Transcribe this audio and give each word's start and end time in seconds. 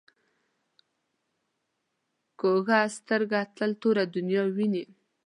کوږه 2.39 2.79
سترګه 2.97 3.39
تل 3.55 3.71
توره 3.81 4.03
دنیا 4.15 4.43
ویني 4.55 4.83